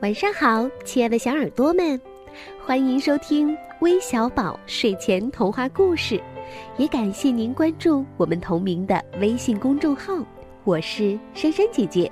[0.00, 2.00] 晚上好，亲爱的小耳朵们，
[2.64, 6.22] 欢迎收听微小宝睡前童话故事，
[6.76, 10.14] 也感谢您关注我们同名的微信公众号。
[10.62, 12.08] 我是珊珊姐姐。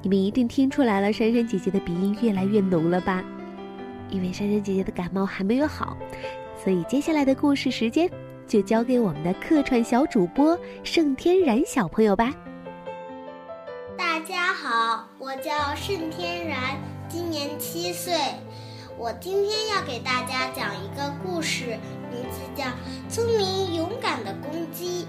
[0.00, 3.22] 你们一定听出来了，珊珊姐姐的鼻音越来越浓了吧？
[4.08, 5.94] 因为珊珊姐姐的感冒还没有好，
[6.56, 8.08] 所以接下来的故事时间
[8.46, 12.32] 就交给我们的客串小主播盛天然小朋友吧。
[14.14, 16.78] 大家好，我叫盛天然，
[17.08, 18.14] 今年七岁。
[18.96, 21.76] 我今天要给大家讲一个故事，
[22.12, 22.62] 名字叫
[23.10, 25.04] 《聪明勇敢的公鸡》。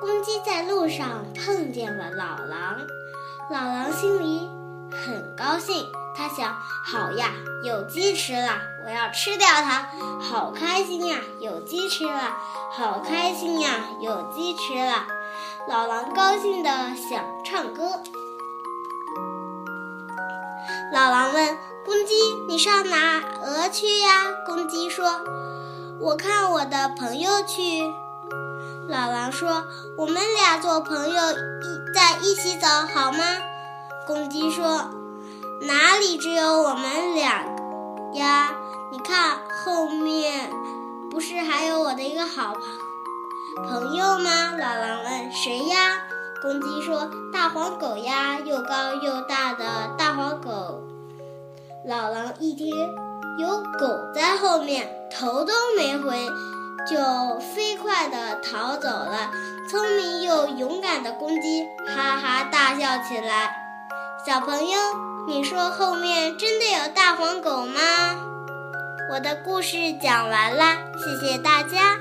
[0.00, 2.78] 公鸡在路上碰见了老狼，
[3.50, 4.48] 老狼心里
[5.04, 5.86] 很高兴。
[6.16, 6.52] 他想：
[6.84, 7.30] 好呀，
[7.62, 9.88] 有鸡吃了，我要吃掉它，
[10.20, 11.16] 好开心呀！
[11.38, 12.36] 有鸡吃了，
[12.72, 13.70] 好开心呀！
[14.00, 15.06] 有鸡吃了。
[15.68, 18.02] 老狼高兴的想唱歌。
[20.92, 22.14] 老狼问公鸡
[22.48, 25.20] ：“你上哪儿去呀？”公鸡说
[26.00, 27.82] ：“我看我的朋友去。”
[28.88, 29.64] 老狼说
[29.96, 33.22] ：“我们俩做朋友，一在一起走好吗？”
[34.08, 34.90] 公鸡说。
[35.60, 37.44] 哪里只有我们俩
[38.14, 38.54] 呀？
[38.90, 40.50] 你看后面，
[41.10, 42.54] 不是还有我的一个好
[43.56, 44.52] 朋友吗？
[44.56, 46.00] 老狼问：“谁呀？”
[46.40, 49.64] 公鸡说：“大黄狗呀，又高又大的
[49.98, 50.80] 大黄狗。”
[51.84, 52.70] 老狼一听
[53.38, 56.30] 有狗在后面，头都没回，
[56.88, 59.32] 就飞快地逃走了。
[59.68, 63.67] 聪明又勇敢的公鸡哈哈大笑起来。
[64.28, 64.78] 小朋友。
[65.26, 67.80] 你说后面真的有大黄狗吗？
[69.10, 71.96] 我的故事讲完啦，谢谢大家。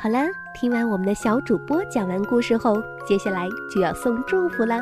[0.00, 4.80] 好啦，听完我们的小主播讲完故事后，接下来就要送祝福了。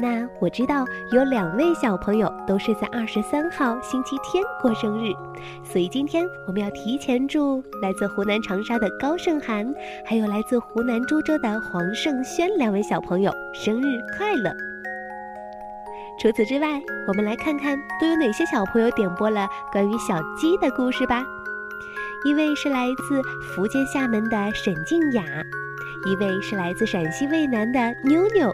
[0.00, 5.12] 那我知道有两位小朋友都是在二十三号星期天过生日，
[5.64, 9.74] 所以今天我们要提前祝来自湖南长沙的高胜涵，
[10.04, 14.52] 还有来自湖南株洲的黄胜轩两位小朋友生日快乐。
[16.20, 21.24] 除此之外，我们来看看都有哪些小朋友点播了关于小鸡的故事吧。
[22.24, 25.22] 一位是来自福建厦门的沈静雅，
[26.04, 28.52] 一位是来自陕西渭南的妞妞。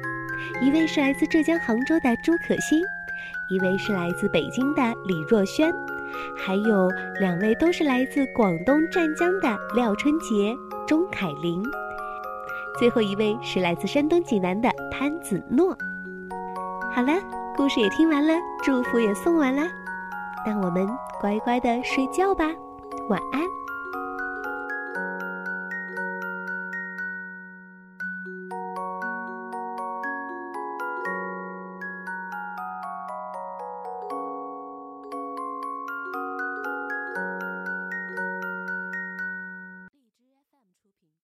[0.62, 2.81] 一位是来自浙江杭州的朱可欣，
[3.49, 5.72] 一位是来自北京的李若萱，
[6.37, 6.89] 还有
[7.21, 10.55] 两位都是来自广东湛江的廖春杰、
[10.87, 11.62] 钟凯琳，
[12.78, 15.77] 最后一位是来自山东济南的潘子诺。
[16.93, 17.12] 好了，
[17.56, 19.62] 故事也听完了，祝福也送完了，
[20.47, 20.89] 那我们
[21.21, 22.44] 乖乖的睡觉吧，
[23.09, 23.43] 晚安。